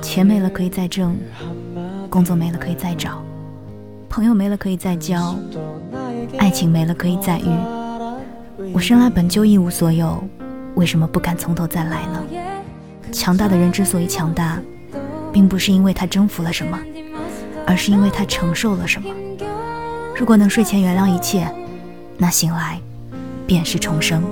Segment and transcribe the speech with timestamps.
[0.00, 1.16] 钱没了可以再挣
[2.10, 3.22] 工作没了可以再找
[4.08, 5.34] 朋友没了可以再交
[6.38, 7.48] 爱情没了可以再遇。
[8.72, 10.22] 我生来本就一无所有
[10.74, 12.22] 为什么不敢从头再来呢？
[13.10, 14.58] 强大的人之所以强大
[15.32, 16.78] 并不是因为他征服了什么
[17.66, 19.08] 而是因为他承受了什么。
[20.16, 21.46] 如果能睡前原谅一切
[22.16, 22.80] 那醒来
[23.46, 24.22] 便是重生。